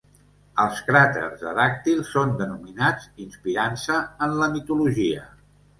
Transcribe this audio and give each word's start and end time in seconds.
Els 0.61 0.79
cràters 0.87 1.43
de 1.43 1.53
Dàctil 1.59 2.01
són 2.13 2.33
denominats 2.41 3.07
inspirant-se 3.27 4.03
en 4.29 4.39
la 4.43 4.53
mitologia. 4.57 5.33